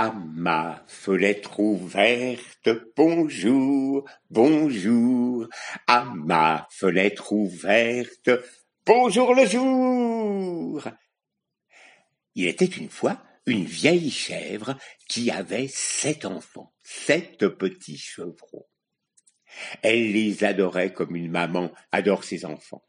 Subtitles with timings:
[0.00, 5.48] À ma fenêtre ouverte, bonjour, bonjour.
[5.88, 8.30] À ma fenêtre ouverte,
[8.86, 10.88] bonjour le jour.
[12.36, 18.68] Il était une fois une vieille chèvre qui avait sept enfants, sept petits chevrons.
[19.82, 22.84] Elle les adorait comme une maman adore ses enfants.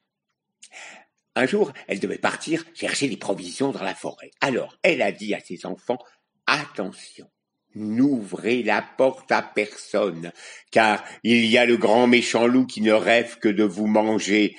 [1.33, 4.29] Un jour, elle devait partir chercher des provisions dans la forêt.
[4.41, 5.97] Alors, elle a dit à ses enfants,
[6.51, 7.29] Attention,
[7.75, 10.31] n'ouvrez la porte à personne,
[10.71, 14.55] car il y a le grand méchant loup qui ne rêve que de vous manger.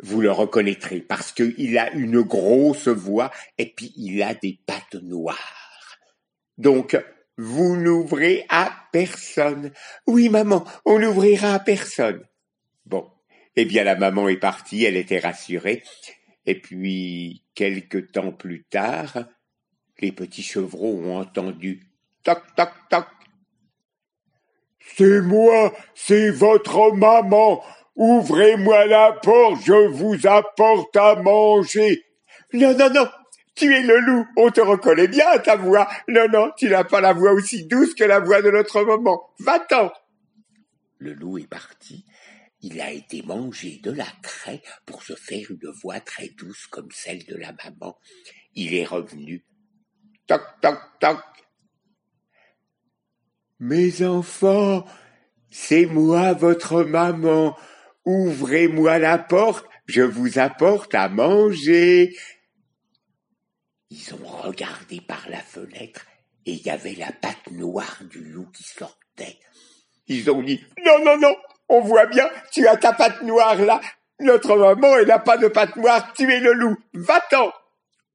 [0.00, 4.94] Vous le reconnaîtrez parce qu'il a une grosse voix et puis il a des pattes
[5.02, 5.98] noires.
[6.56, 6.96] Donc,
[7.36, 9.72] vous n'ouvrez à personne.
[10.06, 12.24] Oui, maman, on n'ouvrira à personne.
[12.86, 13.10] Bon.
[13.56, 15.82] Eh bien, la maman est partie, elle était rassurée.
[16.46, 19.24] Et puis, quelque temps plus tard,
[20.00, 21.82] les petits chevrons ont entendu
[22.22, 23.06] toc toc toc.
[24.96, 27.62] C'est moi, c'est votre maman.
[27.94, 32.04] Ouvrez-moi la porte, je vous apporte à manger.
[32.52, 33.08] Non, non, non,
[33.54, 35.88] tu es le loup, on te reconnaît bien à ta voix.
[36.06, 39.20] Non, non, tu n'as pas la voix aussi douce que la voix de notre maman.
[39.40, 39.90] Va-t'en.
[40.98, 42.04] Le loup est parti.
[42.60, 46.90] Il a été mangé de la craie pour se faire une voix très douce comme
[46.92, 47.98] celle de la maman.
[48.54, 49.44] Il est revenu
[50.28, 51.18] Toc, toc, toc.
[53.60, 54.84] Mes enfants,
[55.50, 57.56] c'est moi votre maman.
[58.04, 62.14] Ouvrez-moi la porte, je vous apporte à manger.
[63.88, 66.04] Ils ont regardé par la fenêtre
[66.44, 69.38] et il y avait la patte noire du loup qui sortait.
[70.08, 71.34] Ils ont dit Non, non, non,
[71.70, 73.80] on voit bien, tu as ta patte noire là.
[74.20, 76.76] Notre maman, elle n'a pas de patte noire, tu es le loup.
[76.92, 77.50] Va-t'en.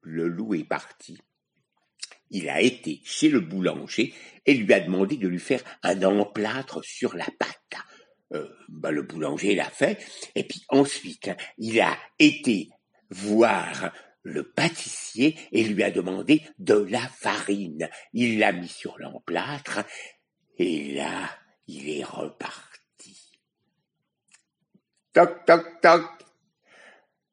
[0.02, 1.18] Le loup est parti
[2.34, 4.12] il a été chez le boulanger
[4.44, 7.80] et lui a demandé de lui faire un emplâtre sur la pâte.
[8.32, 12.70] Euh, bah, le boulanger l'a fait, et puis ensuite, il a été
[13.10, 13.92] voir
[14.22, 17.88] le pâtissier et lui a demandé de la farine.
[18.12, 19.84] Il l'a mis sur l'emplâtre,
[20.58, 21.30] et là,
[21.68, 23.30] il est reparti.
[25.12, 26.02] Toc, toc, toc.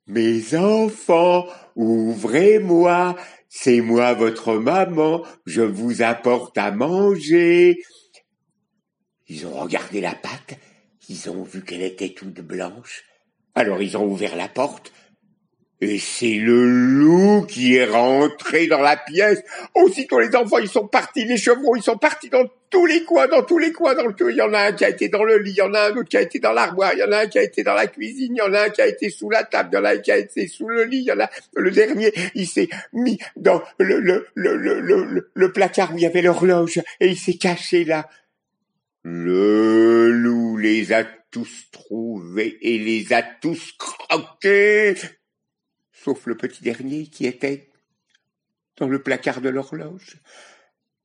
[0.05, 3.15] Mes enfants, ouvrez-moi,
[3.53, 7.83] c'est moi votre maman, je vous apporte à manger.
[9.27, 10.57] Ils ont regardé la pâte,
[11.09, 13.03] ils ont vu qu'elle était toute blanche.
[13.53, 14.93] Alors ils ont ouvert la porte,
[15.81, 19.43] et c'est le loup qui est rentré dans la pièce.
[19.73, 23.27] Aussitôt les enfants, ils sont partis, les chevrons, ils sont partis dans tous les coins,
[23.27, 25.23] dans tous les coins, dans le Il y en a un qui a été dans
[25.23, 27.03] le lit, il y en a un autre qui a été dans l'armoire, il y
[27.03, 28.81] en a un qui a été dans la cuisine, il y en a un qui
[28.81, 30.83] a été sous la table, il y en a un qui a été sous le
[30.83, 35.31] lit, il y en a le dernier, il s'est mis dans le, le, le, le,
[35.33, 38.07] le placard où il y avait l'horloge et il s'est caché là.
[39.03, 44.95] Le loup les a tous trouvés et les a tous croqués
[46.03, 47.69] sauf le petit dernier qui était
[48.77, 50.17] dans le placard de l'horloge.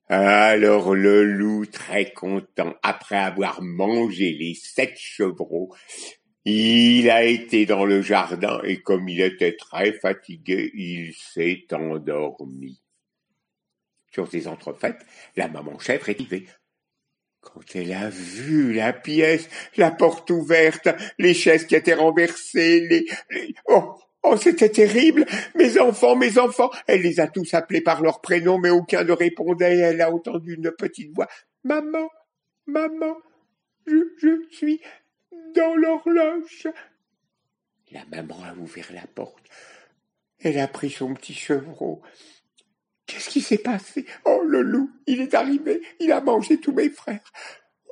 [0.08, 5.74] Alors le loup, très content, après avoir mangé les sept chevreaux,
[6.44, 12.80] il a été dans le jardin et comme il était très fatigué, il s'est endormi.
[14.12, 15.04] Sur ces entrefaites,
[15.34, 16.46] la maman chèvre est arrivée.
[17.40, 23.06] Quand elle a vu la pièce, la porte ouverte, les chaises qui étaient renversées, les...
[23.66, 25.24] Oh Oh, c'était terrible.
[25.54, 26.70] Mes enfants, mes enfants.
[26.88, 29.78] Elle les a tous appelés par leur prénom, mais aucun ne répondait.
[29.78, 31.28] Elle a entendu une petite voix.
[31.62, 32.10] Maman,
[32.66, 33.16] maman,
[33.86, 34.80] je, je suis
[35.54, 36.66] dans l'horloge.
[37.92, 39.44] La maman a ouvert la porte.
[40.40, 42.02] Elle a pris son petit chevreau.
[43.06, 44.06] Qu'est-ce qui s'est passé?
[44.24, 47.32] Oh, le loup, il est arrivé, il a mangé tous mes frères.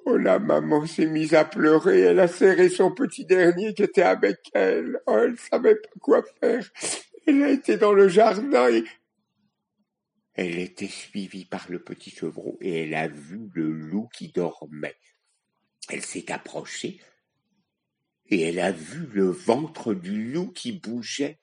[0.07, 4.03] Oh, la maman s'est mise à pleurer, elle a serré son petit dernier qui était
[4.03, 5.01] avec elle.
[5.07, 6.71] Oh, elle savait pas quoi faire.
[7.27, 8.85] Elle a été dans le jardin et...
[10.35, 14.97] Elle était suivie par le petit chevreau et elle a vu le loup qui dormait.
[15.89, 17.01] Elle s'est approchée
[18.29, 21.39] et elle a vu le ventre du loup qui bougeait.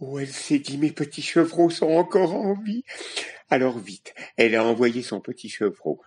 [0.00, 2.84] Oh, elle s'est dit, mes petits chevreaux sont encore en vie.
[3.48, 6.02] Alors vite, elle a envoyé son petit chevreau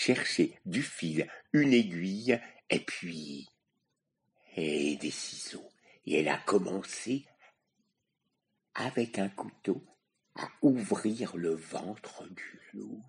[0.00, 3.48] chercher du fil, une aiguille, et puis
[4.56, 5.68] des ciseaux.
[6.06, 7.24] Et elle a commencé
[8.74, 9.82] avec un couteau
[10.36, 13.02] à ouvrir le ventre du loup.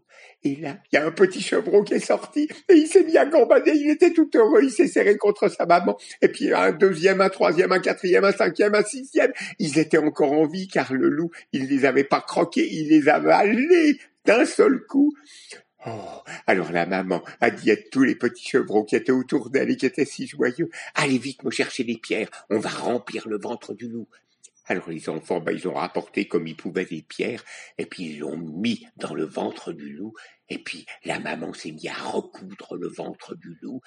[0.43, 3.17] Et là, il y a un petit chevreau qui est sorti, et il s'est mis
[3.17, 6.71] à gambader, il était tout heureux, il s'est serré contre sa maman, et puis un
[6.71, 9.31] deuxième, un troisième, un quatrième, un cinquième, un sixième.
[9.59, 13.07] Ils étaient encore en vie, car le loup, il les avait pas croqués, il les
[13.07, 13.99] avait avalés.
[14.25, 15.13] d'un seul coup.
[15.85, 19.71] Oh, alors la maman a dit à tous les petits chevrons qui étaient autour d'elle
[19.71, 23.39] et qui étaient si joyeux, allez vite me chercher des pierres, on va remplir le
[23.39, 24.07] ventre du loup.
[24.65, 27.43] Alors les enfants, ben, ils ont rapporté comme ils pouvaient des pierres,
[27.79, 30.13] et puis ils l'ont mis dans le ventre du loup,
[30.49, 33.81] et puis la maman s'est mise à recoudre le ventre du loup,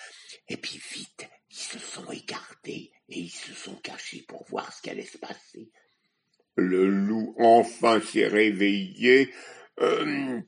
[0.49, 4.83] et puis vite, ils se sont écartés, et ils se sont cachés pour voir ce
[4.83, 5.71] qui allait se passer.
[6.57, 9.33] Le loup enfin s'est réveillé,
[9.81, 10.41] euh,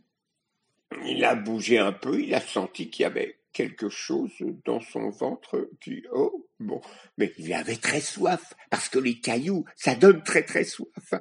[1.09, 4.33] il a bougé un peu, il a senti qu'il y avait quelque chose
[4.67, 6.83] dans son ventre qui, oh, bon,
[7.17, 11.15] mais il avait très soif, parce que les cailloux, ça donne très très soif.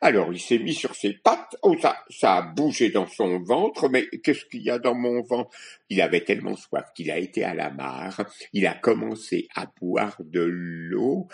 [0.00, 3.88] Alors il s'est mis sur ses pattes, oh, ça, ça a bougé dans son ventre,
[3.88, 5.50] mais qu'est-ce qu'il y a dans mon ventre?
[5.88, 10.16] Il avait tellement soif qu'il a été à la mare, il a commencé à boire
[10.20, 11.26] de l'eau,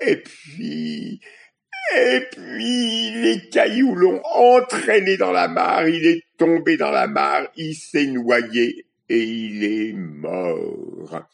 [0.00, 1.20] et puis,
[1.96, 7.48] et puis les cailloux l'ont entraîné dans la mare, il est tombé dans la mare,
[7.56, 11.26] il s'est noyé et il est mort.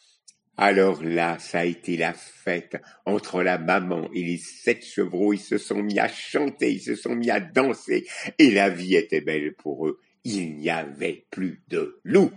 [0.56, 2.76] Alors là, ça a été la fête
[3.06, 5.32] entre la maman et les sept chevreaux.
[5.32, 8.06] Ils se sont mis à chanter, ils se sont mis à danser,
[8.38, 9.98] et la vie était belle pour eux.
[10.24, 12.30] Il n'y avait plus de loup.